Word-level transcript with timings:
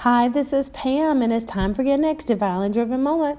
Hi, 0.00 0.28
this 0.28 0.52
is 0.52 0.68
Pam, 0.70 1.22
and 1.22 1.32
it's 1.32 1.46
time 1.46 1.72
for 1.72 1.82
your 1.82 1.96
next 1.96 2.26
divinely 2.26 2.68
driven 2.68 3.02
moment. 3.02 3.38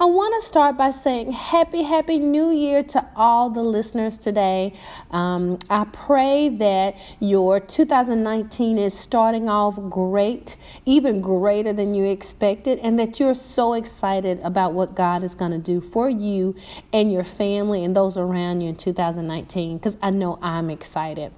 I 0.00 0.06
want 0.06 0.34
to 0.42 0.48
start 0.48 0.78
by 0.78 0.90
saying 0.90 1.32
happy, 1.32 1.82
happy 1.82 2.16
new 2.16 2.50
year 2.50 2.82
to 2.82 3.06
all 3.14 3.50
the 3.50 3.62
listeners 3.62 4.16
today. 4.16 4.72
Um, 5.10 5.58
I 5.68 5.84
pray 5.84 6.48
that 6.48 6.96
your 7.20 7.60
2019 7.60 8.78
is 8.78 8.98
starting 8.98 9.50
off 9.50 9.78
great, 9.90 10.56
even 10.86 11.20
greater 11.20 11.74
than 11.74 11.94
you 11.94 12.04
expected, 12.04 12.78
and 12.78 12.98
that 12.98 13.20
you're 13.20 13.34
so 13.34 13.74
excited 13.74 14.40
about 14.40 14.72
what 14.72 14.94
God 14.94 15.22
is 15.22 15.34
going 15.34 15.52
to 15.52 15.58
do 15.58 15.82
for 15.82 16.08
you 16.08 16.56
and 16.90 17.12
your 17.12 17.22
family 17.22 17.84
and 17.84 17.94
those 17.94 18.16
around 18.16 18.62
you 18.62 18.70
in 18.70 18.76
2019, 18.76 19.76
because 19.76 19.98
I 20.00 20.08
know 20.08 20.38
I'm 20.40 20.70
excited. 20.70 21.34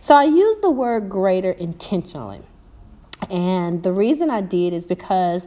So 0.00 0.14
I 0.14 0.24
use 0.24 0.56
the 0.62 0.70
word 0.70 1.10
greater 1.10 1.50
intentionally. 1.50 2.40
And 3.30 3.82
the 3.82 3.92
reason 3.92 4.30
I 4.30 4.40
did 4.40 4.72
is 4.72 4.86
because 4.86 5.46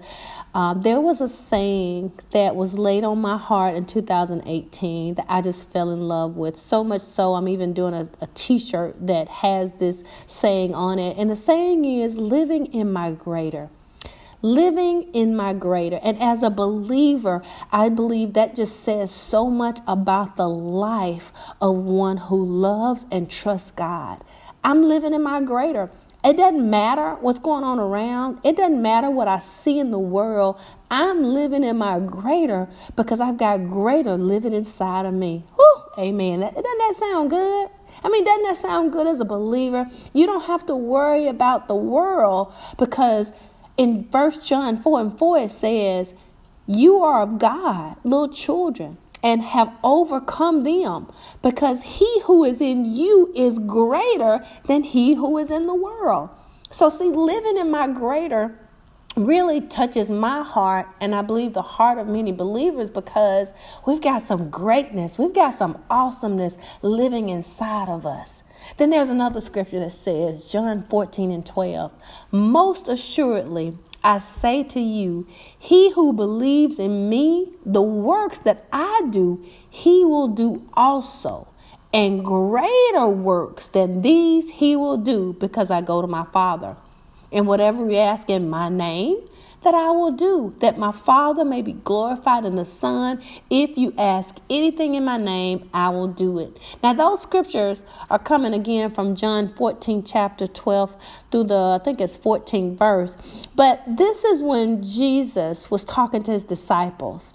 uh, 0.53 0.73
there 0.73 0.99
was 0.99 1.21
a 1.21 1.27
saying 1.27 2.11
that 2.31 2.55
was 2.55 2.77
laid 2.77 3.03
on 3.03 3.19
my 3.19 3.37
heart 3.37 3.75
in 3.75 3.85
2018 3.85 5.15
that 5.15 5.25
I 5.29 5.41
just 5.41 5.69
fell 5.71 5.91
in 5.91 6.07
love 6.07 6.35
with. 6.35 6.57
So 6.57 6.83
much 6.83 7.01
so, 7.01 7.35
I'm 7.35 7.47
even 7.47 7.73
doing 7.73 7.93
a 7.93 8.09
a 8.21 8.27
t 8.33 8.59
shirt 8.59 8.95
that 9.07 9.27
has 9.27 9.71
this 9.73 10.03
saying 10.25 10.73
on 10.73 10.99
it. 10.99 11.17
And 11.17 11.29
the 11.29 11.35
saying 11.35 11.85
is 11.85 12.15
living 12.15 12.67
in 12.67 12.91
my 12.91 13.11
greater. 13.11 13.69
Living 14.41 15.03
in 15.13 15.35
my 15.35 15.53
greater. 15.53 15.99
And 16.03 16.21
as 16.21 16.43
a 16.43 16.49
believer, 16.49 17.41
I 17.71 17.89
believe 17.89 18.33
that 18.33 18.55
just 18.55 18.81
says 18.81 19.11
so 19.11 19.49
much 19.49 19.79
about 19.87 20.35
the 20.35 20.47
life 20.47 21.31
of 21.59 21.75
one 21.75 22.17
who 22.17 22.45
loves 22.45 23.05
and 23.11 23.29
trusts 23.29 23.71
God. 23.71 24.23
I'm 24.63 24.83
living 24.83 25.13
in 25.13 25.23
my 25.23 25.41
greater. 25.41 25.89
It 26.23 26.35
doesn't 26.35 26.69
matter 26.69 27.15
what's 27.21 27.39
going 27.39 27.63
on 27.63 27.79
around. 27.79 28.39
It 28.43 28.57
doesn't 28.57 28.81
matter 28.81 29.09
what 29.09 29.27
I 29.27 29.39
see 29.39 29.79
in 29.79 29.91
the 29.91 29.99
world. 29.99 30.59
I'm 30.89 31.23
living 31.23 31.63
in 31.63 31.77
my 31.77 31.99
greater 31.99 32.67
because 32.95 33.19
I've 33.19 33.37
got 33.37 33.57
greater 33.69 34.17
living 34.17 34.53
inside 34.53 35.05
of 35.05 35.13
me. 35.13 35.45
Whew, 35.55 35.81
amen. 35.97 36.41
Doesn't 36.41 36.63
that 36.63 36.95
sound 36.99 37.29
good? 37.29 37.69
I 38.03 38.09
mean, 38.09 38.25
doesn't 38.25 38.43
that 38.43 38.57
sound 38.57 38.91
good 38.91 39.07
as 39.07 39.19
a 39.19 39.25
believer? 39.25 39.89
You 40.13 40.25
don't 40.25 40.43
have 40.45 40.65
to 40.65 40.75
worry 40.75 41.27
about 41.27 41.67
the 41.67 41.75
world 41.75 42.53
because 42.77 43.31
in 43.77 44.07
First 44.11 44.47
John 44.47 44.81
4 44.81 44.99
and 44.99 45.17
4 45.17 45.37
it 45.37 45.51
says, 45.51 46.13
You 46.65 46.97
are 47.03 47.21
of 47.21 47.37
God, 47.39 47.97
little 48.03 48.29
children 48.29 48.97
and 49.23 49.41
have 49.41 49.73
overcome 49.83 50.63
them 50.63 51.11
because 51.41 51.83
he 51.83 52.21
who 52.25 52.43
is 52.43 52.61
in 52.61 52.85
you 52.85 53.31
is 53.35 53.59
greater 53.59 54.45
than 54.67 54.83
he 54.83 55.15
who 55.15 55.37
is 55.37 55.51
in 55.51 55.67
the 55.67 55.73
world. 55.73 56.29
So, 56.69 56.89
see, 56.89 57.05
living 57.05 57.57
in 57.57 57.71
my 57.71 57.87
greater 57.87 58.57
really 59.15 59.61
touches 59.61 60.09
my 60.09 60.43
heart 60.43 60.87
and 61.01 61.15
I 61.15 61.23
believe 61.23 61.53
the 61.53 61.61
heart 61.61 61.97
of 61.97 62.07
many 62.07 62.31
believers 62.31 62.89
because 62.89 63.51
we've 63.85 64.01
got 64.01 64.27
some 64.27 64.49
greatness, 64.49 65.17
we've 65.17 65.33
got 65.33 65.57
some 65.57 65.83
awesomeness 65.89 66.57
living 66.81 67.29
inside 67.29 67.89
of 67.89 68.05
us. 68.05 68.43
Then 68.77 68.89
there's 68.89 69.09
another 69.09 69.41
scripture 69.41 69.79
that 69.79 69.91
says, 69.91 70.51
John 70.51 70.83
14 70.83 71.31
and 71.31 71.45
12, 71.45 71.91
most 72.31 72.87
assuredly, 72.87 73.77
I 74.03 74.19
say 74.19 74.63
to 74.63 74.79
you, 74.79 75.27
he 75.57 75.91
who 75.91 76.13
believes 76.13 76.79
in 76.79 77.09
me, 77.09 77.53
the 77.65 77.81
works 77.81 78.39
that 78.39 78.65
I 78.71 79.07
do, 79.09 79.43
he 79.69 80.05
will 80.05 80.27
do 80.27 80.67
also. 80.73 81.47
And 81.93 82.23
greater 82.23 83.07
works 83.07 83.67
than 83.67 84.01
these 84.01 84.49
he 84.49 84.75
will 84.75 84.97
do 84.97 85.35
because 85.39 85.71
I 85.71 85.81
go 85.81 86.01
to 86.01 86.07
my 86.07 86.25
Father. 86.31 86.77
And 87.31 87.47
whatever 87.47 87.89
you 87.89 87.97
ask 87.97 88.29
in 88.29 88.49
my 88.49 88.69
name, 88.69 89.17
that 89.67 89.75
I 89.75 89.91
will 89.91 90.13
do, 90.13 90.55
that 90.59 90.79
my 90.79 90.93
Father 90.93 91.43
may 91.43 91.61
be 91.61 91.73
glorified 91.73 92.45
in 92.45 92.55
the 92.55 92.63
Son. 92.63 93.21
If 93.49 93.77
you 93.77 93.93
ask 93.97 94.37
anything 94.49 94.95
in 94.95 95.03
my 95.03 95.17
name, 95.17 95.69
I 95.73 95.89
will 95.89 96.07
do 96.07 96.39
it. 96.39 96.57
Now, 96.81 96.93
those 96.93 97.21
scriptures 97.21 97.83
are 98.09 98.17
coming 98.17 98.53
again 98.53 98.91
from 98.91 99.13
John 99.13 99.53
14, 99.55 100.05
chapter 100.05 100.47
12 100.47 100.95
through 101.31 101.43
the, 101.43 101.79
I 101.81 101.83
think 101.83 101.99
it's 101.99 102.15
14 102.15 102.77
verse. 102.77 103.17
But 103.55 103.83
this 103.85 104.23
is 104.23 104.41
when 104.41 104.81
Jesus 104.81 105.69
was 105.69 105.83
talking 105.83 106.23
to 106.23 106.31
his 106.31 106.45
disciples. 106.45 107.25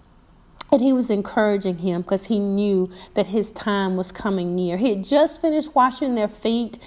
And 0.73 0.81
he 0.81 0.95
was 0.95 1.11
encouraging 1.11 1.79
him 1.79 2.01
because 2.01 2.25
he 2.25 2.39
knew 2.39 2.91
that 3.13 3.27
his 3.27 3.51
time 3.51 3.97
was 3.97 4.11
coming 4.11 4.57
near. 4.57 4.79
He 4.79 4.89
had 4.89 5.05
just 5.05 5.43
finished 5.43 5.75
washing 5.75 6.15
their 6.15 6.29
feet 6.29 6.79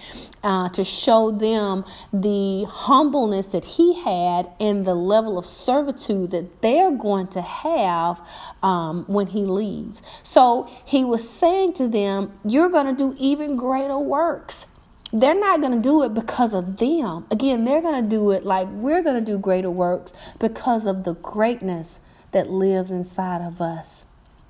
uh, 0.44 0.70
to 0.70 0.84
show 0.84 1.30
them 1.30 1.86
the 2.12 2.66
humbleness 2.68 3.46
that 3.48 3.64
he 3.64 3.94
had 4.02 4.50
and 4.60 4.88
the 4.88 4.96
level 4.96 5.38
of 5.38 5.46
servitude 5.46 6.32
that 6.32 6.64
they're 6.64 6.92
going 6.92 7.28
to 7.28 7.42
have 7.42 8.20
um, 8.64 9.06
when 9.06 9.28
he 9.28 9.46
leaves. 9.46 10.02
So 10.24 10.68
he 10.84 11.06
was 11.06 11.30
saying 11.30 11.74
to 11.74 11.88
them, 11.88 12.40
You're 12.44 12.70
going 12.70 12.88
to 12.88 12.96
do 12.96 13.16
even 13.20 13.56
greater 13.56 14.00
works 14.00 14.66
they're 15.14 15.40
not 15.40 15.62
going 15.62 15.72
to 15.72 15.82
do 15.82 16.04
it 16.04 16.14
because 16.14 16.54
of 16.54 16.78
them. 16.78 17.26
Again, 17.32 17.64
they're 17.64 17.82
going 17.82 18.04
to 18.04 18.10
do 18.10 18.32
it 18.32 18.44
like 18.44 18.68
we're 18.70 19.02
going 19.02 19.16
to 19.16 19.32
do 19.32 19.38
greater 19.38 19.72
works 19.72 20.12
because 20.40 20.86
of 20.86 21.06
the 21.06 21.14
greatness 21.16 22.00
that 22.36 22.50
lives 22.50 22.92
inside 22.92 23.42
of 23.42 23.62
us. 23.62 24.04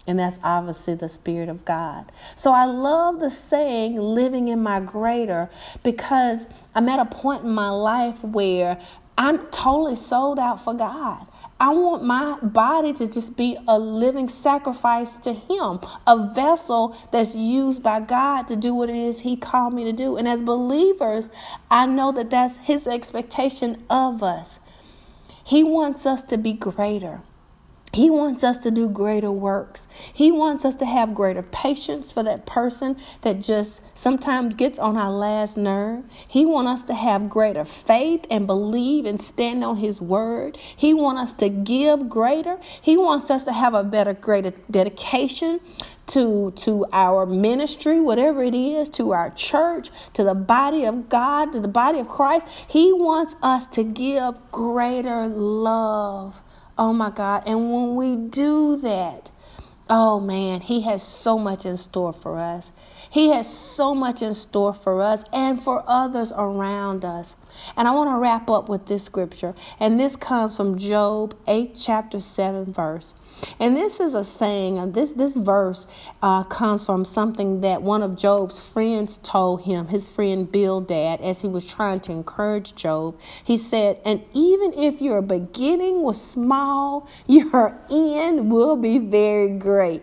And 0.07 0.17
that's 0.17 0.39
obviously 0.43 0.95
the 0.95 1.07
Spirit 1.07 1.49
of 1.49 1.65
God. 1.65 2.11
So 2.35 2.51
I 2.51 2.65
love 2.65 3.19
the 3.19 3.29
saying, 3.29 3.95
living 3.95 4.47
in 4.47 4.59
my 4.59 4.79
greater, 4.79 5.51
because 5.83 6.47
I'm 6.73 6.89
at 6.89 6.97
a 6.97 7.05
point 7.05 7.43
in 7.43 7.51
my 7.51 7.69
life 7.69 8.23
where 8.23 8.81
I'm 9.19 9.37
totally 9.51 9.97
sold 9.97 10.39
out 10.39 10.63
for 10.63 10.73
God. 10.73 11.27
I 11.59 11.69
want 11.75 12.03
my 12.03 12.39
body 12.41 12.91
to 12.93 13.07
just 13.07 13.37
be 13.37 13.55
a 13.67 13.77
living 13.77 14.29
sacrifice 14.29 15.17
to 15.17 15.33
Him, 15.33 15.79
a 16.07 16.31
vessel 16.33 16.97
that's 17.11 17.35
used 17.35 17.83
by 17.83 17.99
God 17.99 18.47
to 18.47 18.55
do 18.55 18.73
what 18.73 18.89
it 18.89 18.95
is 18.95 19.19
He 19.19 19.37
called 19.37 19.75
me 19.75 19.83
to 19.83 19.93
do. 19.93 20.17
And 20.17 20.27
as 20.27 20.41
believers, 20.41 21.29
I 21.69 21.85
know 21.85 22.11
that 22.13 22.31
that's 22.31 22.57
His 22.57 22.87
expectation 22.87 23.83
of 23.91 24.23
us. 24.23 24.59
He 25.43 25.63
wants 25.63 26.07
us 26.07 26.23
to 26.23 26.39
be 26.39 26.53
greater. 26.53 27.21
He 27.95 28.09
wants 28.09 28.43
us 28.43 28.57
to 28.57 28.71
do 28.71 28.89
greater 28.89 29.31
works. 29.31 29.87
He 30.13 30.29
wants 30.29 30.65
us 30.65 30.75
to 30.75 30.85
have 30.85 31.15
greater 31.15 31.41
patience 31.41 32.11
for 32.11 32.23
that 32.23 32.45
person 32.45 32.97
that 33.21 33.39
just 33.39 33.79
sometimes 33.93 34.53
gets 34.55 34.77
on 34.77 34.97
our 34.97 35.13
last 35.13 35.55
nerve. 35.55 36.03
He 36.27 36.45
wants 36.45 36.81
us 36.81 36.87
to 36.87 36.93
have 36.93 37.29
greater 37.29 37.63
faith 37.63 38.25
and 38.29 38.45
believe 38.47 39.05
and 39.05 39.21
stand 39.21 39.63
on 39.63 39.77
his 39.77 40.01
word. 40.01 40.57
He 40.57 40.93
wants 40.93 41.21
us 41.21 41.33
to 41.35 41.47
give 41.47 42.09
greater. 42.09 42.57
He 42.81 42.97
wants 42.97 43.31
us 43.31 43.43
to 43.43 43.53
have 43.53 43.73
a 43.73 43.85
better 43.85 44.13
greater 44.13 44.51
dedication 44.69 45.61
to 46.07 46.51
to 46.57 46.85
our 46.91 47.25
ministry, 47.25 48.01
whatever 48.01 48.43
it 48.43 48.53
is, 48.53 48.89
to 48.89 49.11
our 49.11 49.29
church, 49.29 49.89
to 50.13 50.25
the 50.25 50.35
body 50.35 50.83
of 50.83 51.07
God, 51.07 51.53
to 51.53 51.61
the 51.61 51.69
body 51.69 51.99
of 51.99 52.09
Christ. 52.09 52.45
He 52.67 52.91
wants 52.91 53.37
us 53.41 53.67
to 53.67 53.85
give 53.85 54.37
greater 54.51 55.27
love 55.27 56.41
Oh 56.77 56.91
my 56.91 57.09
God. 57.09 57.43
And 57.47 57.71
when 57.71 57.95
we 57.95 58.15
do 58.15 58.75
that, 58.77 59.31
oh 59.89 60.19
man, 60.19 60.61
He 60.61 60.81
has 60.81 61.01
so 61.01 61.37
much 61.37 61.65
in 61.65 61.77
store 61.77 62.11
for 62.11 62.37
us. 62.37 62.71
He 63.09 63.29
has 63.29 63.51
so 63.51 63.95
much 63.95 64.21
in 64.21 64.35
store 64.35 64.73
for 64.73 65.01
us 65.01 65.23
and 65.31 65.63
for 65.63 65.83
others 65.87 66.33
around 66.35 67.05
us. 67.05 67.37
And 67.77 67.87
I 67.87 67.91
want 67.91 68.09
to 68.09 68.17
wrap 68.17 68.49
up 68.49 68.67
with 68.67 68.87
this 68.87 69.05
scripture. 69.05 69.55
And 69.79 69.97
this 69.97 70.17
comes 70.17 70.57
from 70.57 70.77
Job 70.77 71.35
8, 71.47 71.79
chapter 71.79 72.19
7, 72.19 72.73
verse. 72.73 73.13
And 73.59 73.75
this 73.75 73.99
is 73.99 74.13
a 74.13 74.23
saying, 74.23 74.91
this, 74.91 75.11
this 75.11 75.35
verse 75.35 75.87
uh, 76.21 76.43
comes 76.43 76.85
from 76.85 77.05
something 77.05 77.61
that 77.61 77.81
one 77.81 78.03
of 78.03 78.15
Job's 78.15 78.59
friends 78.59 79.17
told 79.19 79.63
him, 79.63 79.87
his 79.87 80.07
friend 80.07 80.51
Bildad, 80.51 81.21
as 81.21 81.41
he 81.41 81.47
was 81.47 81.65
trying 81.65 81.99
to 82.01 82.11
encourage 82.11 82.75
Job. 82.75 83.19
He 83.43 83.57
said, 83.57 83.99
And 84.05 84.23
even 84.33 84.73
if 84.73 85.01
your 85.01 85.21
beginning 85.21 86.01
was 86.01 86.21
small, 86.21 87.07
your 87.27 87.77
end 87.89 88.51
will 88.51 88.75
be 88.75 88.97
very 88.99 89.57
great. 89.57 90.01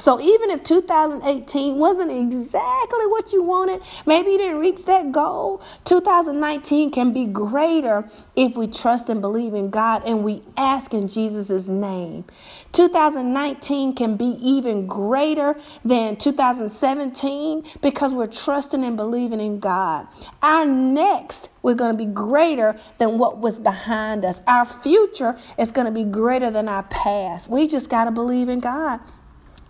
So 0.00 0.18
even 0.18 0.50
if 0.50 0.62
2018 0.62 1.78
wasn't 1.78 2.10
exactly 2.10 3.06
what 3.06 3.32
you 3.32 3.42
wanted, 3.42 3.82
maybe 4.06 4.32
you 4.32 4.38
didn't 4.38 4.58
reach 4.58 4.86
that 4.86 5.12
goal, 5.12 5.62
2019 5.84 6.90
can 6.90 7.12
be 7.12 7.26
greater 7.26 8.08
if 8.34 8.56
we 8.56 8.66
trust 8.66 9.10
and 9.10 9.20
believe 9.20 9.52
in 9.52 9.68
God 9.68 10.02
and 10.06 10.24
we 10.24 10.42
ask 10.56 10.94
in 10.94 11.06
Jesus' 11.06 11.68
name. 11.68 12.24
2019 12.72 13.94
can 13.94 14.16
be 14.16 14.38
even 14.40 14.86
greater 14.86 15.54
than 15.84 16.16
2017 16.16 17.64
because 17.82 18.12
we're 18.12 18.26
trusting 18.26 18.82
and 18.82 18.96
believing 18.96 19.40
in 19.40 19.60
God. 19.60 20.08
Our 20.42 20.64
next 20.64 21.50
we're 21.62 21.74
going 21.74 21.92
to 21.92 21.98
be 21.98 22.10
greater 22.10 22.78
than 22.98 23.18
what 23.18 23.38
was 23.38 23.60
behind 23.60 24.24
us. 24.24 24.40
Our 24.46 24.64
future 24.64 25.38
is 25.58 25.70
going 25.70 25.86
to 25.86 25.92
be 25.92 26.04
greater 26.04 26.50
than 26.50 26.68
our 26.68 26.84
past. 26.84 27.50
We 27.50 27.68
just 27.68 27.90
got 27.90 28.06
to 28.06 28.10
believe 28.10 28.48
in 28.48 28.60
God. 28.60 29.00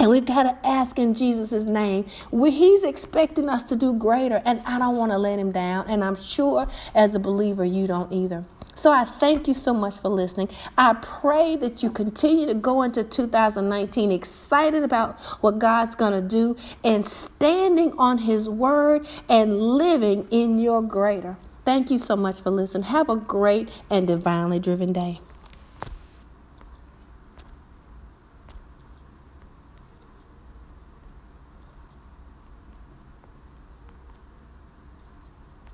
And 0.01 0.09
we've 0.09 0.25
got 0.25 0.45
to 0.45 0.67
ask 0.67 0.99
in 0.99 1.13
Jesus' 1.13 1.67
name. 1.67 2.07
We, 2.31 2.51
he's 2.53 2.85
expecting 2.85 3.51
us 3.51 3.63
to 3.65 3.77
do 3.77 3.93
greater, 3.93 4.41
and 4.47 4.63
I 4.65 4.79
don't 4.79 4.97
want 4.97 5.13
to 5.13 5.19
let 5.19 5.39
him 5.39 5.53
down. 5.53 5.91
And 5.91 6.03
I'm 6.03 6.17
sure 6.17 6.67
as 6.95 7.15
a 7.15 7.19
believer, 7.19 7.67
you 7.67 7.87
don't 7.87 8.11
either. 8.11 8.47
So 8.75 8.91
I 8.91 9.05
thank 9.05 9.47
you 9.47 9.53
so 9.53 9.75
much 9.75 9.99
for 9.99 10.09
listening. 10.09 10.49
I 10.79 10.95
pray 10.95 11.57
that 11.57 11.83
you 11.83 11.91
continue 11.91 12.47
to 12.47 12.55
go 12.55 12.83
into 12.83 13.05
2019 13.05 14.11
excited 14.11 14.85
about 14.85 15.21
what 15.43 15.59
God's 15.59 15.95
going 15.95 16.15
to 16.15 16.27
do 16.27 16.57
and 16.83 17.05
standing 17.05 17.93
on 17.99 18.17
His 18.17 18.49
word 18.49 19.07
and 19.29 19.61
living 19.61 20.27
in 20.31 20.59
your 20.59 20.81
greater. 20.81 21.37
Thank 21.67 21.91
you 21.91 21.99
so 21.99 22.17
much 22.17 22.41
for 22.41 22.49
listening. 22.49 22.85
Have 22.85 23.11
a 23.11 23.17
great 23.17 23.69
and 23.91 24.07
divinely 24.07 24.59
driven 24.59 24.95
day. 24.95 25.21